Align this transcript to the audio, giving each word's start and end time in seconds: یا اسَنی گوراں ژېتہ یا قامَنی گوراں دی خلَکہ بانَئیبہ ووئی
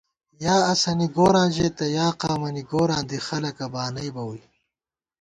یا 0.45 0.55
اسَنی 0.71 1.07
گوراں 1.15 1.47
ژېتہ 1.55 1.85
یا 1.97 2.07
قامَنی 2.21 2.63
گوراں 2.71 3.01
دی 3.09 3.17
خلَکہ 3.27 3.65
بانَئیبہ 3.73 4.23
ووئی 4.25 4.43